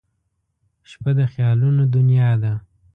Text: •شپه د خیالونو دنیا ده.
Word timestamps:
•شپه 0.89 1.11
د 1.17 1.19
خیالونو 1.33 1.83
دنیا 1.95 2.31
ده. 2.43 2.53